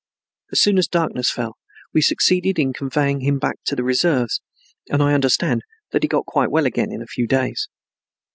As 0.51 0.59
soon 0.59 0.79
as 0.79 0.87
darkness 0.87 1.29
fell 1.29 1.57
we 1.93 2.01
succeeded 2.01 2.57
in 2.57 2.73
conveying 2.73 3.19
him 3.19 3.37
back 3.37 3.57
to 3.65 3.75
the 3.75 3.83
reserves 3.83 4.41
and 4.89 4.99
I 4.99 5.13
understand 5.13 5.61
that 5.91 6.01
he 6.01 6.07
got 6.07 6.25
quite 6.25 6.49
well 6.49 6.65
again 6.65 6.91
in 6.91 7.03
a 7.03 7.05
few 7.05 7.27
days. 7.27 7.69